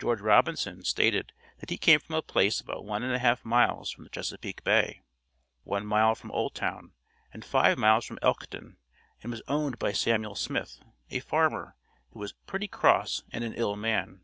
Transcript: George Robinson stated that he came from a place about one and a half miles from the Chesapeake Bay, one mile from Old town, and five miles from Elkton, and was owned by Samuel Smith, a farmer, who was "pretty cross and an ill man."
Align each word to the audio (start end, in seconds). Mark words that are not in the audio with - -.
George 0.00 0.20
Robinson 0.20 0.84
stated 0.84 1.32
that 1.58 1.70
he 1.70 1.76
came 1.76 1.98
from 1.98 2.14
a 2.14 2.22
place 2.22 2.60
about 2.60 2.84
one 2.84 3.02
and 3.02 3.12
a 3.12 3.18
half 3.18 3.44
miles 3.44 3.90
from 3.90 4.04
the 4.04 4.10
Chesapeake 4.10 4.62
Bay, 4.62 5.02
one 5.64 5.84
mile 5.84 6.14
from 6.14 6.30
Old 6.30 6.54
town, 6.54 6.92
and 7.32 7.44
five 7.44 7.76
miles 7.76 8.04
from 8.06 8.20
Elkton, 8.22 8.76
and 9.22 9.32
was 9.32 9.42
owned 9.48 9.80
by 9.80 9.90
Samuel 9.90 10.36
Smith, 10.36 10.80
a 11.10 11.18
farmer, 11.18 11.74
who 12.10 12.20
was 12.20 12.34
"pretty 12.46 12.68
cross 12.68 13.24
and 13.32 13.42
an 13.42 13.54
ill 13.54 13.74
man." 13.74 14.20